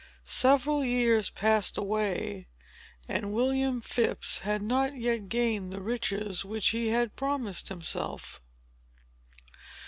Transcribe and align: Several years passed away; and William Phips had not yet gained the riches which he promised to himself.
Several 0.23 0.83
years 0.83 1.29
passed 1.29 1.77
away; 1.77 2.47
and 3.07 3.31
William 3.33 3.81
Phips 3.81 4.39
had 4.39 4.59
not 4.63 4.95
yet 4.95 5.29
gained 5.29 5.71
the 5.71 5.79
riches 5.79 6.43
which 6.43 6.69
he 6.69 6.91
promised 7.15 7.67
to 7.67 7.75
himself. 7.75 8.41